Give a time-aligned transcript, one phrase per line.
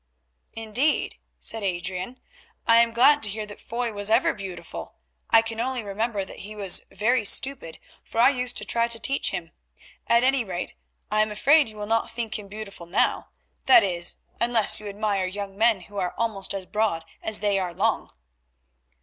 [0.53, 2.19] "Indeed," said Adrian,
[2.65, 4.95] "I am glad to hear that Foy was ever beautiful.
[5.29, 8.97] I can only remember that he was very stupid, for I used to try to
[8.99, 9.51] teach him.
[10.07, 10.73] At any rate,
[11.11, 15.55] I am afraid you will not think him beautiful now—that is, unless you admire young
[15.55, 18.09] men who are almost as broad as they are long."